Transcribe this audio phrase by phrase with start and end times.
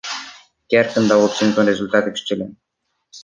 [0.67, 2.59] Chiar cred că au obținut un rezultat excelent.